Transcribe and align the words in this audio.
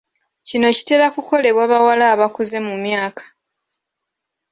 Kino 0.47 0.67
kitera 0.77 1.05
kukolebwa 1.15 1.63
bawala 1.71 2.05
abakuze 2.13 2.57
mu 2.67 2.75
myaka. 2.85 3.23